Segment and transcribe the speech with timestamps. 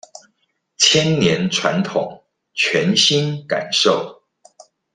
[0.77, 2.23] 千年傳統
[2.55, 4.23] 全新感受